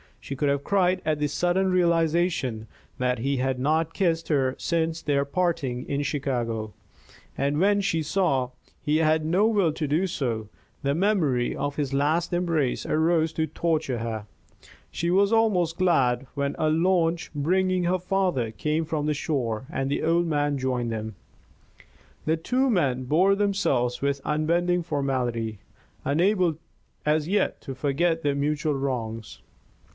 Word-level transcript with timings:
She 0.19 0.35
could 0.35 0.49
have 0.49 0.63
cried 0.63 1.01
at 1.05 1.19
the 1.19 1.27
sudden 1.27 1.71
realization 1.71 2.67
that 2.99 3.19
he 3.19 3.37
had 3.37 3.59
not 3.59 3.93
kissed 3.93 4.29
her 4.29 4.55
since 4.57 5.01
their 5.01 5.25
parting 5.25 5.85
in 5.87 6.01
Chicago; 6.03 6.73
and 7.37 7.59
when 7.59 7.81
she 7.81 8.01
saw 8.01 8.51
he 8.83 8.97
had 8.97 9.25
no 9.25 9.47
will 9.47 9.71
to 9.73 9.87
do 9.87 10.07
so, 10.07 10.47
the 10.81 10.95
memory 10.95 11.55
of 11.55 11.75
his 11.75 11.93
last 11.93 12.33
embrace 12.33 12.85
arose 12.85 13.33
to 13.33 13.45
torture 13.45 13.99
her. 13.99 14.25
She 14.89 15.11
was 15.11 15.33
almost 15.33 15.77
glad 15.77 16.25
when 16.33 16.55
a 16.57 16.69
launch 16.69 17.31
bringing 17.35 17.83
her 17.83 17.99
father 17.99 18.51
came 18.51 18.85
from 18.85 19.05
the 19.07 19.13
shore, 19.15 19.65
and 19.71 19.89
the 19.89 20.03
old 20.03 20.25
man 20.25 20.57
joined 20.57 20.91
them. 20.91 21.15
The 22.25 22.37
two 22.37 22.69
men 22.71 23.03
bore 23.05 23.35
themselves 23.35 24.01
with 24.01 24.21
unbending 24.23 24.81
formality, 24.83 25.59
unable 26.05 26.57
as 27.05 27.27
yet 27.27 27.59
to 27.61 27.75
forget 27.75 28.21
their 28.23 28.35
mutual 28.35 28.75
wrongs. 28.75 29.41